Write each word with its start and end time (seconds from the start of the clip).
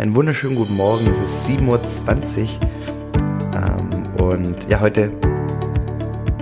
Einen 0.00 0.14
wunderschönen 0.14 0.56
guten 0.56 0.78
Morgen. 0.78 1.06
Es 1.08 1.30
ist 1.30 1.46
7.20 1.46 1.66
Uhr. 1.68 2.48
Ähm, 3.52 4.24
und 4.24 4.66
ja, 4.66 4.80
heute 4.80 5.10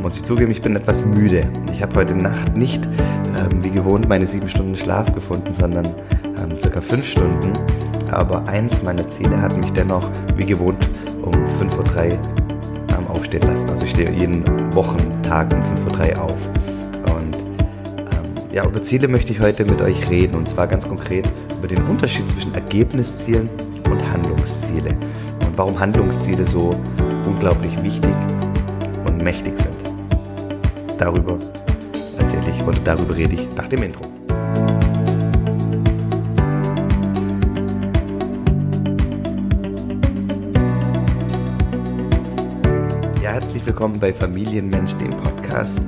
muss 0.00 0.14
ich 0.14 0.22
zugeben, 0.22 0.52
ich 0.52 0.62
bin 0.62 0.76
etwas 0.76 1.04
müde. 1.04 1.42
Ich 1.72 1.82
habe 1.82 1.96
heute 1.96 2.14
Nacht 2.14 2.56
nicht 2.56 2.86
ähm, 2.86 3.64
wie 3.64 3.70
gewohnt 3.70 4.08
meine 4.08 4.28
sieben 4.28 4.48
Stunden 4.48 4.76
Schlaf 4.76 5.12
gefunden, 5.12 5.52
sondern 5.52 5.86
ähm, 6.40 6.56
circa 6.60 6.80
fünf 6.80 7.04
Stunden. 7.04 7.58
Aber 8.12 8.48
eins 8.48 8.80
meiner 8.84 9.10
Ziele 9.10 9.42
hat 9.42 9.56
mich 9.56 9.72
dennoch 9.72 10.08
wie 10.36 10.44
gewohnt 10.44 10.88
um 11.22 11.34
5.03 11.34 12.12
Uhr 12.12 13.10
aufstehen 13.10 13.42
lassen. 13.42 13.70
Also 13.70 13.84
ich 13.86 13.90
stehe 13.90 14.12
jeden 14.12 14.44
Wochentag 14.72 15.52
um 15.52 15.60
5.03 15.90 16.14
Uhr 16.14 16.22
auf. 16.22 16.46
Und 17.06 17.36
ähm, 17.96 18.52
ja, 18.52 18.64
über 18.64 18.80
Ziele 18.84 19.08
möchte 19.08 19.32
ich 19.32 19.40
heute 19.40 19.64
mit 19.64 19.80
euch 19.80 20.08
reden. 20.08 20.36
Und 20.36 20.48
zwar 20.48 20.68
ganz 20.68 20.86
konkret 20.86 21.28
über 21.58 21.68
den 21.68 21.82
Unterschied 21.88 22.28
zwischen 22.28 22.54
Ergebniszielen 22.54 23.50
und 23.90 24.12
Handlungsziele. 24.12 24.90
Und 25.44 25.56
warum 25.56 25.78
Handlungsziele 25.78 26.46
so 26.46 26.70
unglaublich 27.26 27.82
wichtig 27.82 28.14
und 29.04 29.18
mächtig 29.18 29.54
sind. 29.58 29.74
Darüber 30.98 31.38
erzähle 32.16 32.42
ich 32.54 32.62
und 32.64 32.78
darüber 32.84 33.16
rede 33.16 33.34
ich 33.34 33.56
nach 33.56 33.66
dem 33.66 33.82
Intro. 33.82 34.02
Herzlich 43.20 43.66
willkommen 43.66 43.98
bei 43.98 44.12
Familienmensch, 44.12 44.94
dem 44.94 45.16
Podcast, 45.16 45.80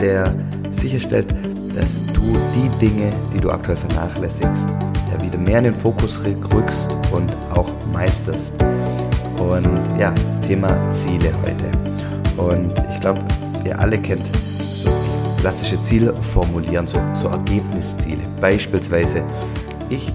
der 0.00 0.34
sicherstellt, 0.70 1.34
dass 1.74 2.06
du 2.08 2.36
die 2.54 2.68
Dinge, 2.86 3.10
die 3.32 3.40
du 3.40 3.50
aktuell 3.50 3.76
vernachlässigst, 3.76 4.66
ja 5.10 5.20
wieder 5.22 5.38
mehr 5.38 5.58
in 5.58 5.64
den 5.64 5.74
Fokus 5.74 6.20
rückst 6.24 6.90
und 7.12 7.36
auch 7.54 7.68
meisterst. 7.92 8.52
Und 9.38 9.80
ja, 9.98 10.14
Thema 10.46 10.78
Ziele 10.92 11.32
heute. 11.42 11.72
Und 12.36 12.72
ich 12.92 13.00
glaube, 13.00 13.20
ihr 13.64 13.76
alle 13.78 13.96
kennt 13.98 14.26
so 14.26 14.90
klassische 15.38 15.80
Ziele 15.82 16.16
formulieren, 16.16 16.86
so, 16.86 16.98
so 17.14 17.28
Ergebnisziele. 17.28 18.22
Beispielsweise, 18.40 19.22
ich 19.88 20.12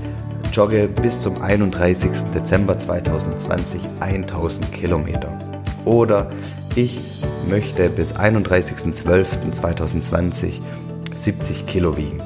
jogge 0.54 0.88
bis 0.88 1.22
zum 1.22 1.42
31. 1.42 2.12
Dezember 2.34 2.78
2020 2.78 3.82
1000 4.00 4.72
Kilometer. 4.72 5.38
Oder 5.86 6.32
ich 6.76 7.00
möchte 7.50 7.90
bis 7.90 8.16
31.12.2020 8.16 10.62
70 11.18 11.66
Kilo 11.66 11.98
wiegen. 11.98 12.22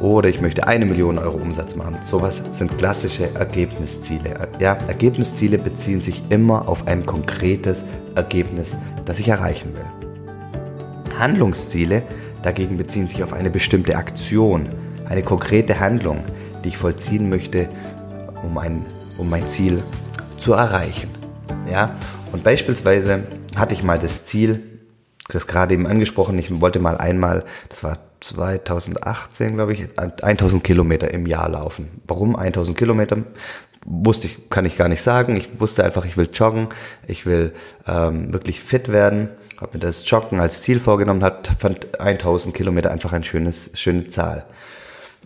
Oder 0.00 0.30
ich 0.30 0.40
möchte 0.40 0.66
eine 0.66 0.86
Million 0.86 1.18
Euro 1.18 1.36
Umsatz 1.36 1.76
machen. 1.76 1.98
Sowas 2.04 2.42
sind 2.52 2.78
klassische 2.78 3.34
Ergebnisziele. 3.34 4.48
Ja, 4.58 4.74
Ergebnisziele 4.88 5.58
beziehen 5.58 6.00
sich 6.00 6.22
immer 6.30 6.68
auf 6.68 6.86
ein 6.86 7.04
konkretes 7.04 7.84
Ergebnis, 8.14 8.76
das 9.04 9.20
ich 9.20 9.28
erreichen 9.28 9.76
will. 9.76 11.18
Handlungsziele 11.18 12.02
dagegen 12.42 12.78
beziehen 12.78 13.06
sich 13.06 13.22
auf 13.22 13.34
eine 13.34 13.50
bestimmte 13.50 13.96
Aktion, 13.96 14.70
eine 15.08 15.22
konkrete 15.22 15.78
Handlung, 15.78 16.24
die 16.64 16.68
ich 16.68 16.78
vollziehen 16.78 17.28
möchte, 17.28 17.68
um 18.42 18.56
ein, 18.56 18.86
um 19.18 19.28
mein 19.28 19.46
Ziel 19.48 19.82
zu 20.38 20.54
erreichen. 20.54 21.10
Ja? 21.70 21.94
Und 22.32 22.42
beispielsweise 22.42 23.24
hatte 23.56 23.74
ich 23.74 23.82
mal 23.82 23.98
das 23.98 24.26
Ziel, 24.26 24.62
das 25.28 25.46
gerade 25.46 25.74
eben 25.74 25.86
angesprochen, 25.86 26.38
ich 26.38 26.60
wollte 26.60 26.78
mal 26.78 26.96
einmal, 26.96 27.44
das 27.68 27.84
war 27.84 27.98
2018, 28.20 29.54
glaube 29.54 29.72
ich, 29.72 29.88
1000 29.96 30.62
Kilometer 30.62 31.10
im 31.12 31.26
Jahr 31.26 31.48
laufen. 31.48 32.02
Warum 32.06 32.36
1000 32.36 32.76
Kilometer? 32.76 33.24
Wusste 33.86 34.26
ich, 34.26 34.50
kann 34.50 34.66
ich 34.66 34.76
gar 34.76 34.88
nicht 34.88 35.02
sagen. 35.02 35.36
Ich 35.36 35.60
wusste 35.60 35.84
einfach, 35.84 36.04
ich 36.04 36.16
will 36.16 36.28
joggen, 36.32 36.68
ich 37.06 37.24
will 37.24 37.54
ähm, 37.86 38.32
wirklich 38.32 38.60
fit 38.60 38.92
werden 38.92 39.30
habe 39.60 39.74
mir 39.74 39.80
das 39.80 40.08
Joggen 40.08 40.40
als 40.40 40.62
Ziel 40.62 40.80
vorgenommen, 40.80 41.22
hat, 41.22 41.50
fand 41.58 42.00
1000 42.00 42.54
Kilometer 42.54 42.90
einfach 42.90 43.12
ein 43.12 43.24
schönes, 43.24 43.70
schöne 43.74 44.08
Zahl. 44.08 44.46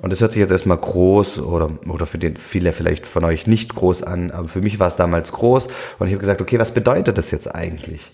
Und 0.02 0.12
das 0.12 0.20
hört 0.20 0.32
sich 0.32 0.40
jetzt 0.40 0.50
erstmal 0.50 0.76
groß 0.76 1.38
oder, 1.38 1.70
oder 1.88 2.04
für 2.04 2.18
den, 2.18 2.36
viele 2.36 2.72
vielleicht 2.72 3.06
von 3.06 3.24
euch 3.24 3.46
nicht 3.46 3.76
groß 3.76 4.02
an, 4.02 4.32
aber 4.32 4.48
für 4.48 4.60
mich 4.60 4.80
war 4.80 4.88
es 4.88 4.96
damals 4.96 5.32
groß 5.32 5.68
und 5.98 6.08
ich 6.08 6.12
habe 6.12 6.20
gesagt, 6.20 6.42
okay, 6.42 6.58
was 6.58 6.74
bedeutet 6.74 7.16
das 7.16 7.30
jetzt 7.30 7.54
eigentlich? 7.54 8.10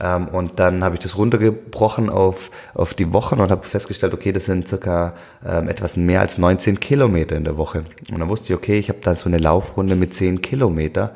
Ähm, 0.00 0.28
und 0.28 0.58
dann 0.58 0.82
habe 0.82 0.94
ich 0.94 1.00
das 1.00 1.16
runtergebrochen 1.16 2.10
auf, 2.10 2.50
auf 2.74 2.94
die 2.94 3.12
Wochen 3.12 3.40
und 3.40 3.50
habe 3.50 3.66
festgestellt, 3.66 4.14
okay, 4.14 4.32
das 4.32 4.46
sind 4.46 4.66
circa 4.66 5.14
ähm, 5.46 5.68
etwas 5.68 5.96
mehr 5.96 6.20
als 6.20 6.38
19 6.38 6.80
Kilometer 6.80 7.36
in 7.36 7.44
der 7.44 7.56
Woche. 7.56 7.84
Und 8.10 8.18
dann 8.18 8.28
wusste 8.28 8.52
ich, 8.52 8.58
okay, 8.58 8.78
ich 8.78 8.88
habe 8.88 9.00
da 9.02 9.14
so 9.16 9.26
eine 9.26 9.38
Laufrunde 9.38 9.96
mit 9.96 10.14
10 10.14 10.42
Kilometer 10.42 11.14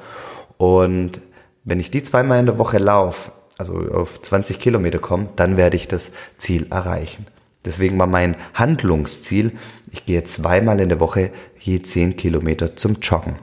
und 0.56 1.20
wenn 1.64 1.80
ich 1.80 1.90
die 1.90 2.02
zweimal 2.02 2.40
in 2.40 2.46
der 2.46 2.58
Woche 2.58 2.78
laufe, 2.78 3.30
also 3.58 3.74
auf 3.74 4.22
20 4.22 4.58
Kilometer 4.58 4.98
komme, 4.98 5.28
dann 5.36 5.56
werde 5.56 5.76
ich 5.76 5.88
das 5.88 6.12
Ziel 6.36 6.66
erreichen. 6.70 7.26
Deswegen 7.64 7.98
war 7.98 8.06
mein 8.06 8.36
Handlungsziel, 8.54 9.52
ich 9.90 10.06
gehe 10.06 10.24
zweimal 10.24 10.80
in 10.80 10.88
der 10.88 11.00
Woche 11.00 11.30
je 11.58 11.82
10 11.82 12.16
Kilometer 12.16 12.76
zum 12.76 12.96
Joggen. 13.02 13.36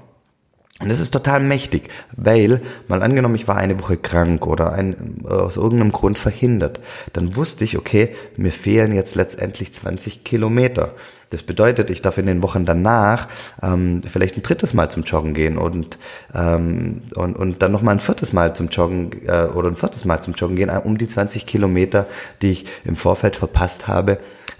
Und 0.81 0.89
das 0.89 0.99
ist 0.99 1.11
total 1.11 1.39
mächtig, 1.39 1.87
weil, 2.17 2.59
mal 2.89 3.01
angenommen, 3.01 3.35
ich 3.35 3.47
war 3.47 3.55
eine 3.55 3.79
Woche 3.79 3.95
krank 3.95 4.45
oder 4.45 4.73
ein, 4.73 5.23
aus 5.25 5.55
irgendeinem 5.55 5.93
Grund 5.93 6.17
verhindert, 6.17 6.81
dann 7.13 7.37
wusste 7.37 7.63
ich, 7.63 7.77
okay, 7.77 8.13
mir 8.35 8.51
fehlen 8.51 8.93
jetzt 8.93 9.15
letztendlich 9.15 9.71
20 9.71 10.25
Kilometer. 10.25 10.93
Das 11.29 11.43
bedeutet, 11.43 11.89
ich 11.89 12.01
darf 12.01 12.17
in 12.17 12.25
den 12.25 12.43
Wochen 12.43 12.65
danach 12.65 13.29
ähm, 13.63 14.01
vielleicht 14.03 14.35
ein 14.35 14.43
drittes 14.43 14.73
Mal 14.73 14.91
zum 14.91 15.03
Joggen 15.03 15.33
gehen 15.33 15.57
und, 15.57 15.97
ähm, 16.33 17.03
und, 17.15 17.37
und 17.37 17.61
dann 17.61 17.71
nochmal 17.71 17.95
ein 17.95 18.01
viertes 18.01 18.33
Mal 18.33 18.53
zum 18.53 18.67
Joggen 18.67 19.11
äh, 19.27 19.45
oder 19.45 19.69
ein 19.69 19.77
viertes 19.77 20.03
Mal 20.03 20.21
zum 20.21 20.33
Joggen 20.33 20.57
gehen, 20.57 20.69
um 20.69 20.97
die 20.97 21.07
20 21.07 21.45
Kilometer, 21.45 22.05
die 22.41 22.51
ich 22.51 22.65
im 22.83 22.97
Vorfeld 22.97 23.37
verpasst 23.37 23.87
habe, 23.87 24.17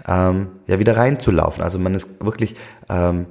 ähm, 0.08 0.48
ja 0.66 0.78
wieder 0.78 0.96
reinzulaufen. 0.96 1.62
Also 1.62 1.78
man 1.78 1.94
ist 1.94 2.24
wirklich 2.24 2.56
ähm, 2.88 3.26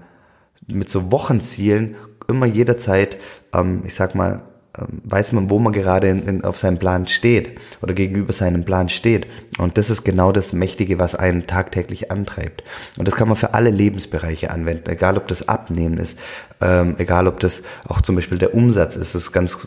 mit 0.68 0.90
so 0.90 1.12
Wochenzielen 1.12 1.95
immer 2.28 2.46
jederzeit, 2.46 3.18
ähm, 3.53 3.84
ich 3.86 3.96
sag 3.96 4.16
mal, 4.16 4.41
ähm, 4.78 5.02
weiß 5.03 5.34
man, 5.34 5.50
wo 5.50 5.59
man 5.59 5.74
gerade 5.74 6.09
in, 6.09 6.28
in, 6.28 6.44
auf 6.44 6.58
seinem 6.58 6.78
Plan 6.78 7.08
steht 7.08 7.59
oder 7.81 7.94
gegenüber 7.94 8.34
seinem 8.34 8.66
Plan 8.66 8.90
steht. 8.90 9.28
Und 9.58 9.78
das 9.78 9.90
ist 9.90 10.03
genau 10.03 10.31
das 10.31 10.53
Mächtige, 10.53 11.00
was 11.00 11.16
einen 11.16 11.47
tagtäglich 11.47 12.12
antreibt. 12.12 12.63
Und 12.97 13.08
das 13.08 13.16
kann 13.16 13.28
man 13.28 13.38
für 13.38 13.53
alle 13.53 13.69
Lebensbereiche 13.69 14.52
anwenden, 14.52 14.90
egal 14.90 15.18
ob 15.18 15.28
das 15.28 15.47
Abnehmen 15.47 15.97
ist, 15.97 16.18
ähm, 16.62 16.96
egal 16.97 17.28
ob 17.28 17.40
das 17.40 17.63
auch 17.88 18.02
zum 18.02 18.16
Beispiel 18.16 18.38
der 18.38 18.53
Umsatz 18.53 18.96
ist. 18.96 19.16
Das 19.16 19.24
ist 19.24 19.31
ganz 19.31 19.57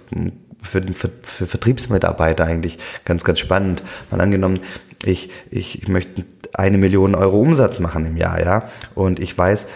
für, 0.62 0.82
für, 0.82 1.10
für 1.22 1.46
Vertriebsmitarbeiter 1.46 2.44
eigentlich 2.44 2.78
ganz, 3.04 3.24
ganz 3.24 3.38
spannend. 3.38 3.82
Mal 4.10 4.20
angenommen, 4.20 4.60
ich, 5.04 5.30
ich, 5.50 5.82
ich 5.82 5.88
möchte 5.88 6.24
eine 6.54 6.78
Million 6.78 7.14
Euro 7.14 7.40
Umsatz 7.40 7.78
machen 7.78 8.04
im 8.04 8.16
Jahr, 8.16 8.40
ja, 8.40 8.68
und 8.94 9.20
ich 9.20 9.36
weiß, 9.36 9.68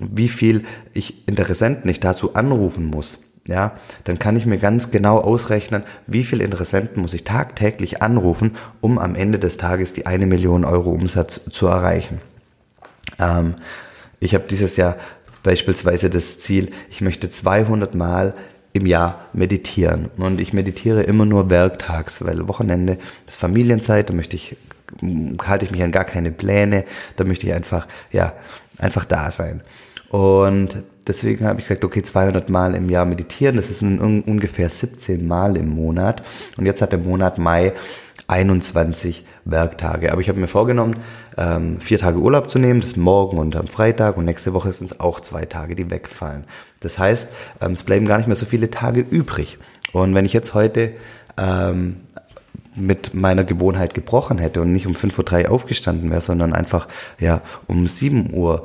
wie 0.00 0.28
viel 0.28 0.64
ich 0.92 1.26
Interessenten 1.28 1.90
ich 1.90 2.00
dazu 2.00 2.34
anrufen 2.34 2.86
muss, 2.86 3.20
ja, 3.46 3.78
dann 4.04 4.18
kann 4.18 4.36
ich 4.36 4.44
mir 4.44 4.58
ganz 4.58 4.90
genau 4.90 5.18
ausrechnen, 5.18 5.82
wie 6.06 6.22
viel 6.22 6.42
Interessenten 6.42 7.00
muss 7.00 7.14
ich 7.14 7.24
tagtäglich 7.24 8.02
anrufen, 8.02 8.56
um 8.80 8.98
am 8.98 9.14
Ende 9.14 9.38
des 9.38 9.56
Tages 9.56 9.94
die 9.94 10.06
eine 10.06 10.26
Million 10.26 10.64
Euro 10.64 10.90
Umsatz 10.90 11.44
zu 11.50 11.66
erreichen. 11.66 12.20
Ähm, 13.18 13.54
ich 14.20 14.34
habe 14.34 14.44
dieses 14.48 14.76
Jahr 14.76 14.96
beispielsweise 15.42 16.10
das 16.10 16.38
Ziel, 16.38 16.70
ich 16.90 17.00
möchte 17.00 17.30
200 17.30 17.94
Mal 17.94 18.34
im 18.72 18.86
Jahr 18.86 19.26
meditieren. 19.32 20.10
Und 20.16 20.40
ich 20.40 20.52
meditiere 20.52 21.02
immer 21.02 21.24
nur 21.24 21.50
werktags, 21.50 22.24
weil 22.24 22.48
Wochenende 22.48 22.98
ist 23.26 23.38
Familienzeit, 23.38 24.10
da 24.10 24.14
möchte 24.14 24.36
ich, 24.36 24.56
halte 25.46 25.64
ich 25.64 25.70
mich 25.70 25.82
an 25.82 25.92
gar 25.92 26.04
keine 26.04 26.30
Pläne, 26.30 26.84
da 27.16 27.24
möchte 27.24 27.46
ich 27.46 27.52
einfach, 27.52 27.86
ja, 28.12 28.34
einfach 28.78 29.04
da 29.04 29.30
sein. 29.30 29.62
Und 30.10 30.82
deswegen 31.06 31.46
habe 31.46 31.60
ich 31.60 31.66
gesagt, 31.66 31.84
okay, 31.84 32.02
200 32.02 32.48
Mal 32.48 32.74
im 32.74 32.88
Jahr 32.88 33.04
meditieren, 33.04 33.56
das 33.56 33.70
ist 33.70 33.82
un 33.82 34.22
ungefähr 34.22 34.70
17 34.70 35.26
Mal 35.26 35.56
im 35.56 35.68
Monat. 35.68 36.22
Und 36.56 36.66
jetzt 36.66 36.80
hat 36.80 36.92
der 36.92 36.98
Monat 36.98 37.38
Mai 37.38 37.74
21 38.26 39.24
Werktage. 39.44 40.12
Aber 40.12 40.20
ich 40.20 40.28
habe 40.28 40.40
mir 40.40 40.48
vorgenommen, 40.48 40.96
ähm, 41.36 41.80
vier 41.80 41.98
Tage 41.98 42.18
Urlaub 42.18 42.50
zu 42.50 42.58
nehmen, 42.58 42.80
das 42.80 42.96
morgen 42.96 43.38
und 43.38 43.56
am 43.56 43.66
Freitag 43.66 44.16
und 44.16 44.24
nächste 44.24 44.52
Woche 44.54 44.72
sind 44.72 44.90
es 44.90 45.00
auch 45.00 45.20
zwei 45.20 45.46
Tage, 45.46 45.74
die 45.74 45.90
wegfallen. 45.90 46.44
Das 46.80 46.98
heißt, 46.98 47.28
ähm, 47.60 47.72
es 47.72 47.84
bleiben 47.84 48.06
gar 48.06 48.18
nicht 48.18 48.26
mehr 48.26 48.36
so 48.36 48.46
viele 48.46 48.70
Tage 48.70 49.00
übrig. 49.00 49.58
Und 49.92 50.14
wenn 50.14 50.26
ich 50.26 50.34
jetzt 50.34 50.54
heute 50.54 50.92
ähm, 51.38 52.00
mit 52.78 53.14
meiner 53.14 53.44
Gewohnheit 53.44 53.94
gebrochen 53.94 54.38
hätte 54.38 54.60
und 54.60 54.72
nicht 54.72 54.86
um 54.86 54.94
5.03 54.94 55.44
Uhr 55.44 55.50
aufgestanden 55.52 56.10
wäre, 56.10 56.20
sondern 56.20 56.52
einfach 56.52 56.88
ja 57.18 57.42
um 57.66 57.86
7 57.86 58.32
Uhr 58.32 58.64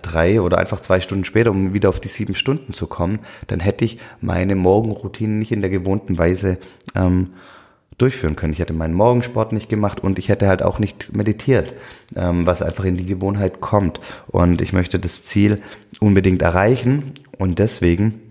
drei 0.00 0.40
oder 0.40 0.58
einfach 0.58 0.80
zwei 0.80 1.00
Stunden 1.00 1.24
später, 1.24 1.50
um 1.50 1.74
wieder 1.74 1.88
auf 1.88 2.00
die 2.00 2.08
sieben 2.08 2.34
Stunden 2.34 2.72
zu 2.72 2.86
kommen, 2.86 3.20
dann 3.48 3.60
hätte 3.60 3.84
ich 3.84 3.98
meine 4.20 4.54
Morgenroutine 4.54 5.34
nicht 5.34 5.52
in 5.52 5.60
der 5.60 5.70
gewohnten 5.70 6.18
Weise 6.18 6.58
ähm, 6.94 7.30
durchführen 7.98 8.36
können. 8.36 8.52
Ich 8.52 8.58
hätte 8.58 8.72
meinen 8.72 8.94
Morgensport 8.94 9.52
nicht 9.52 9.68
gemacht 9.68 10.00
und 10.00 10.18
ich 10.18 10.28
hätte 10.28 10.48
halt 10.48 10.62
auch 10.62 10.78
nicht 10.78 11.14
meditiert, 11.14 11.74
ähm, 12.16 12.46
was 12.46 12.62
einfach 12.62 12.84
in 12.84 12.96
die 12.96 13.06
Gewohnheit 13.06 13.60
kommt. 13.60 14.00
Und 14.28 14.60
ich 14.60 14.72
möchte 14.72 14.98
das 14.98 15.24
Ziel 15.24 15.60
unbedingt 16.00 16.42
erreichen 16.42 17.12
und 17.38 17.58
deswegen 17.58 18.21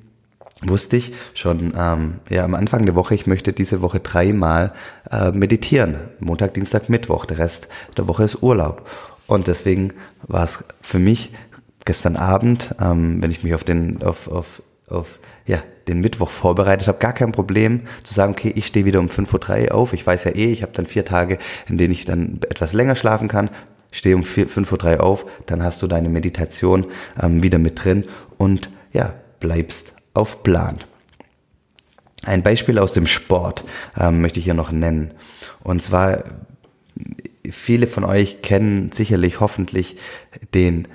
wusste 0.61 0.97
ich 0.97 1.13
schon 1.33 1.73
ähm, 1.77 2.15
ja, 2.29 2.43
am 2.43 2.55
Anfang 2.55 2.85
der 2.85 2.95
Woche, 2.95 3.15
ich 3.15 3.27
möchte 3.27 3.53
diese 3.53 3.81
Woche 3.81 3.99
dreimal 3.99 4.73
äh, 5.11 5.31
meditieren. 5.31 5.95
Montag, 6.19 6.53
Dienstag, 6.53 6.89
Mittwoch. 6.89 7.25
Der 7.25 7.39
Rest 7.39 7.67
der 7.97 8.07
Woche 8.07 8.23
ist 8.23 8.41
Urlaub. 8.41 8.87
Und 9.27 9.47
deswegen 9.47 9.93
war 10.27 10.43
es 10.43 10.63
für 10.81 10.99
mich 10.99 11.31
gestern 11.85 12.15
Abend, 12.15 12.75
ähm, 12.79 13.21
wenn 13.21 13.31
ich 13.31 13.43
mich 13.43 13.55
auf 13.55 13.63
den, 13.63 14.03
auf, 14.03 14.27
auf, 14.27 14.61
auf 14.87 15.19
ja, 15.45 15.63
den 15.87 15.99
Mittwoch 15.99 16.29
vorbereitet 16.29 16.87
habe, 16.87 16.99
gar 16.99 17.13
kein 17.13 17.31
Problem 17.31 17.81
zu 18.03 18.13
sagen, 18.13 18.33
okay, 18.33 18.53
ich 18.55 18.67
stehe 18.67 18.85
wieder 18.85 18.99
um 18.99 19.07
5.03 19.07 19.69
Uhr 19.69 19.75
auf. 19.75 19.93
Ich 19.93 20.05
weiß 20.05 20.25
ja 20.25 20.31
eh, 20.31 20.51
ich 20.51 20.61
habe 20.61 20.73
dann 20.73 20.85
vier 20.85 21.05
Tage, 21.05 21.39
in 21.67 21.77
denen 21.77 21.91
ich 21.91 22.05
dann 22.05 22.39
etwas 22.49 22.73
länger 22.73 22.95
schlafen 22.95 23.27
kann. 23.27 23.49
Stehe 23.89 24.15
um 24.15 24.21
5.03 24.21 24.97
Uhr 24.97 25.03
auf, 25.03 25.25
dann 25.47 25.63
hast 25.63 25.81
du 25.81 25.87
deine 25.87 26.07
Meditation 26.07 26.85
ähm, 27.21 27.43
wieder 27.43 27.57
mit 27.57 27.83
drin 27.83 28.05
und 28.37 28.69
ja, 28.93 29.13
bleibst 29.39 29.93
auf 30.13 30.43
Plan. 30.43 30.77
Ein 32.23 32.43
Beispiel 32.43 32.77
aus 32.77 32.93
dem 32.93 33.07
Sport 33.07 33.63
ähm, 33.99 34.21
möchte 34.21 34.39
ich 34.39 34.45
hier 34.45 34.53
noch 34.53 34.71
nennen. 34.71 35.13
Und 35.63 35.81
zwar, 35.81 36.23
viele 37.49 37.87
von 37.87 38.03
euch 38.03 38.41
kennen 38.41 38.91
sicherlich 38.91 39.39
hoffentlich 39.39 39.97
den, 40.53 40.87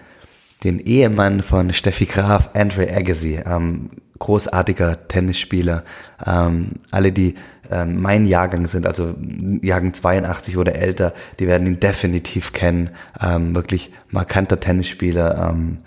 den 0.62 0.78
Ehemann 0.78 1.42
von 1.42 1.72
Steffi 1.72 2.06
Graf, 2.06 2.50
Andre 2.54 2.88
Agassi, 2.94 3.40
ähm, 3.44 3.90
großartiger 4.18 5.08
Tennisspieler. 5.08 5.84
Ähm, 6.24 6.70
alle, 6.90 7.12
die 7.12 7.34
ähm, 7.70 8.00
mein 8.00 8.26
Jahrgang 8.26 8.66
sind, 8.66 8.86
also 8.86 9.14
Jahrgang 9.62 9.94
82 9.94 10.56
oder 10.56 10.76
älter, 10.76 11.12
die 11.38 11.46
werden 11.46 11.66
ihn 11.66 11.80
definitiv 11.80 12.52
kennen. 12.52 12.90
Ähm, 13.20 13.54
wirklich 13.54 13.92
markanter 14.10 14.60
Tennisspieler, 14.60 15.50
ähm, 15.50 15.78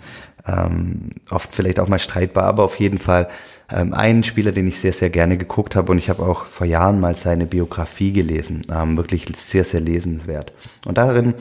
ähm, 0.46 1.10
oft 1.30 1.52
vielleicht 1.52 1.80
auch 1.80 1.88
mal 1.88 1.98
streitbar, 1.98 2.44
aber 2.44 2.64
auf 2.64 2.78
jeden 2.78 2.98
Fall 2.98 3.28
ähm, 3.72 3.94
ein 3.94 4.22
Spieler, 4.22 4.52
den 4.52 4.66
ich 4.66 4.80
sehr, 4.80 4.92
sehr 4.92 5.10
gerne 5.10 5.36
geguckt 5.36 5.76
habe 5.76 5.92
und 5.92 5.98
ich 5.98 6.08
habe 6.08 6.22
auch 6.22 6.46
vor 6.46 6.66
Jahren 6.66 7.00
mal 7.00 7.16
seine 7.16 7.46
Biografie 7.46 8.12
gelesen, 8.12 8.66
ähm, 8.72 8.96
wirklich 8.96 9.26
sehr, 9.36 9.64
sehr 9.64 9.80
lesenswert. 9.80 10.52
Und 10.86 10.98
darin 10.98 11.34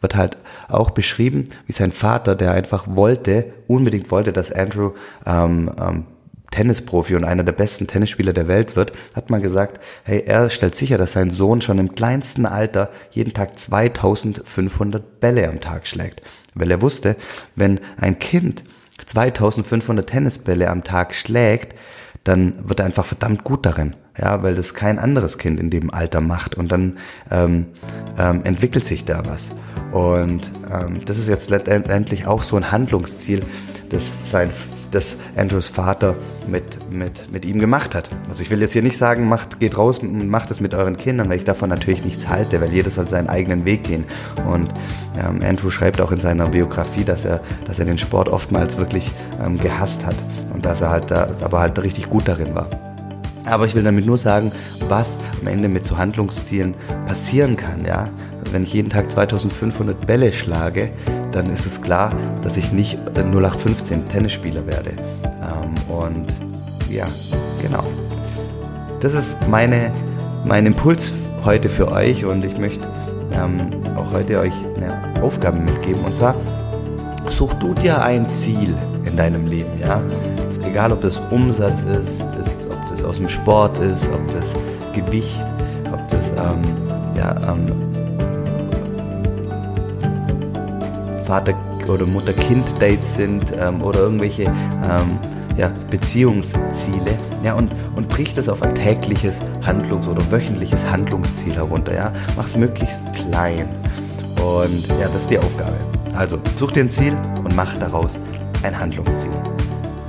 wird 0.00 0.14
halt 0.16 0.36
auch 0.68 0.90
beschrieben, 0.90 1.44
wie 1.66 1.72
sein 1.72 1.92
Vater, 1.92 2.34
der 2.34 2.52
einfach 2.52 2.86
wollte, 2.88 3.52
unbedingt 3.66 4.10
wollte, 4.10 4.32
dass 4.32 4.52
Andrew 4.52 4.92
ähm, 5.26 5.70
ähm, 5.80 6.04
Tennisprofi 6.50 7.14
und 7.14 7.24
einer 7.24 7.44
der 7.44 7.52
besten 7.52 7.86
Tennisspieler 7.86 8.32
der 8.32 8.48
Welt 8.48 8.74
wird, 8.74 8.92
hat 9.14 9.30
mal 9.30 9.40
gesagt, 9.40 9.80
hey, 10.02 10.24
er 10.26 10.50
stellt 10.50 10.74
sicher, 10.74 10.98
dass 10.98 11.12
sein 11.12 11.30
Sohn 11.30 11.60
schon 11.60 11.78
im 11.78 11.94
kleinsten 11.94 12.44
Alter 12.44 12.90
jeden 13.12 13.32
Tag 13.32 13.58
2500 13.58 15.20
Bälle 15.20 15.48
am 15.48 15.60
Tag 15.60 15.86
schlägt. 15.86 16.22
Weil 16.54 16.70
er 16.70 16.82
wusste, 16.82 17.16
wenn 17.56 17.80
ein 18.00 18.18
Kind 18.18 18.64
2500 19.06 20.06
Tennisbälle 20.06 20.68
am 20.68 20.84
Tag 20.84 21.14
schlägt, 21.14 21.74
dann 22.24 22.68
wird 22.68 22.80
er 22.80 22.86
einfach 22.86 23.06
verdammt 23.06 23.44
gut 23.44 23.64
darin. 23.64 23.96
Ja, 24.18 24.42
weil 24.42 24.54
das 24.54 24.74
kein 24.74 24.98
anderes 24.98 25.38
Kind 25.38 25.58
in 25.58 25.70
dem 25.70 25.92
Alter 25.92 26.20
macht 26.20 26.54
und 26.54 26.70
dann 26.70 26.98
ähm, 27.30 27.66
ähm, 28.18 28.44
entwickelt 28.44 28.84
sich 28.84 29.04
da 29.04 29.24
was. 29.24 29.50
Und 29.92 30.50
ähm, 30.70 31.04
das 31.04 31.16
ist 31.16 31.28
jetzt 31.28 31.48
letztendlich 31.48 32.26
auch 32.26 32.42
so 32.42 32.56
ein 32.56 32.70
Handlungsziel, 32.70 33.42
das 33.88 34.10
sein 34.24 34.50
das 34.90 35.16
Andrews 35.36 35.68
Vater 35.68 36.16
mit, 36.46 36.90
mit, 36.90 37.32
mit 37.32 37.44
ihm 37.44 37.58
gemacht 37.58 37.94
hat. 37.94 38.10
Also 38.28 38.42
ich 38.42 38.50
will 38.50 38.60
jetzt 38.60 38.72
hier 38.72 38.82
nicht 38.82 38.98
sagen, 38.98 39.28
macht, 39.28 39.60
geht 39.60 39.76
raus 39.78 40.00
und 40.00 40.28
macht 40.28 40.50
es 40.50 40.60
mit 40.60 40.74
euren 40.74 40.96
Kindern, 40.96 41.28
weil 41.28 41.38
ich 41.38 41.44
davon 41.44 41.68
natürlich 41.68 42.04
nichts 42.04 42.28
halte, 42.28 42.60
weil 42.60 42.72
jeder 42.72 42.90
soll 42.90 43.08
seinen 43.08 43.28
eigenen 43.28 43.64
Weg 43.64 43.84
gehen. 43.84 44.04
Und 44.50 44.68
ähm, 45.18 45.40
Andrew 45.42 45.70
schreibt 45.70 46.00
auch 46.00 46.12
in 46.12 46.20
seiner 46.20 46.48
Biografie, 46.48 47.04
dass 47.04 47.24
er, 47.24 47.40
dass 47.66 47.78
er 47.78 47.84
den 47.84 47.98
Sport 47.98 48.28
oftmals 48.28 48.78
wirklich 48.78 49.10
ähm, 49.44 49.58
gehasst 49.58 50.04
hat 50.04 50.16
und 50.52 50.64
dass 50.64 50.80
er 50.80 50.90
halt 50.90 51.10
da, 51.10 51.28
aber 51.42 51.60
halt 51.60 51.80
richtig 51.82 52.10
gut 52.10 52.26
darin 52.26 52.54
war. 52.54 52.68
Aber 53.46 53.66
ich 53.66 53.74
will 53.74 53.82
damit 53.82 54.06
nur 54.06 54.18
sagen, 54.18 54.52
was 54.88 55.18
am 55.40 55.46
Ende 55.46 55.68
mit 55.68 55.84
so 55.84 55.96
Handlungszielen 55.96 56.74
passieren 57.06 57.56
kann, 57.56 57.84
ja. 57.84 58.08
Wenn 58.52 58.64
ich 58.64 58.72
jeden 58.72 58.90
Tag 58.90 59.10
2500 59.10 60.06
Bälle 60.06 60.32
schlage, 60.32 60.90
dann 61.32 61.50
ist 61.50 61.66
es 61.66 61.80
klar, 61.80 62.12
dass 62.42 62.56
ich 62.56 62.72
nicht 62.72 62.98
0815 63.16 64.08
Tennisspieler 64.08 64.66
werde. 64.66 64.90
Ähm, 65.24 65.74
und 65.94 66.26
ja, 66.88 67.06
genau. 67.60 67.84
Das 69.00 69.14
ist 69.14 69.36
meine, 69.48 69.92
mein 70.44 70.66
Impuls 70.66 71.12
heute 71.44 71.68
für 71.68 71.90
euch 71.90 72.24
und 72.24 72.44
ich 72.44 72.58
möchte 72.58 72.86
ähm, 73.32 73.70
auch 73.96 74.12
heute 74.12 74.40
euch 74.40 74.52
eine 74.76 75.22
Aufgabe 75.22 75.58
mitgeben. 75.58 76.04
Und 76.04 76.14
zwar, 76.14 76.34
such 77.30 77.54
du 77.54 77.74
dir 77.74 78.02
ein 78.02 78.28
Ziel 78.28 78.74
in 79.06 79.16
deinem 79.16 79.46
Leben, 79.46 79.78
ja. 79.80 80.02
Egal, 80.64 80.92
ob 80.92 81.00
das 81.00 81.20
Umsatz 81.30 81.80
ist, 82.00 82.22
ist, 82.40 82.68
ob 82.70 82.90
das 82.90 83.04
aus 83.04 83.16
dem 83.16 83.28
Sport 83.28 83.78
ist, 83.80 84.08
ob 84.12 84.20
das 84.32 84.54
Gewicht, 84.92 85.40
ob 85.92 86.08
das 86.10 86.30
ähm, 86.30 86.62
ja, 87.16 87.34
ähm, 87.50 87.89
Vater- 91.30 91.54
oder 91.86 92.06
Mutter-Kind-Dates 92.06 93.14
sind 93.14 93.54
ähm, 93.56 93.80
oder 93.82 94.00
irgendwelche 94.00 94.42
ähm, 94.42 95.18
ja, 95.56 95.70
Beziehungsziele. 95.88 97.16
Ja, 97.44 97.54
und, 97.54 97.70
und 97.94 98.08
brich 98.08 98.34
das 98.34 98.48
auf 98.48 98.62
ein 98.62 98.74
tägliches 98.74 99.40
Handlungs- 99.64 100.08
oder 100.08 100.28
wöchentliches 100.32 100.84
Handlungsziel 100.90 101.54
herunter. 101.54 101.94
Ja? 101.94 102.12
Mach 102.36 102.46
es 102.46 102.56
möglichst 102.56 103.14
klein. 103.14 103.68
Und 104.42 104.88
ja, 104.88 105.06
das 105.06 105.22
ist 105.22 105.30
die 105.30 105.38
Aufgabe. 105.38 105.76
Also 106.16 106.40
such 106.56 106.72
dir 106.72 106.80
ein 106.80 106.90
Ziel 106.90 107.16
und 107.44 107.54
mach 107.54 107.78
daraus 107.78 108.18
ein 108.64 108.76
Handlungsziel. 108.76 109.30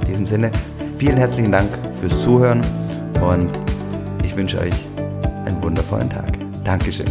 In 0.02 0.08
diesem 0.08 0.26
Sinne, 0.26 0.52
vielen 0.98 1.18
herzlichen 1.18 1.52
Dank 1.52 1.70
fürs 2.00 2.20
Zuhören 2.20 2.62
und 3.22 3.52
ich 4.24 4.36
wünsche 4.36 4.58
euch 4.58 4.74
einen 5.46 5.62
wundervollen 5.62 6.10
Tag. 6.10 6.40
Dankeschön. 6.64 7.06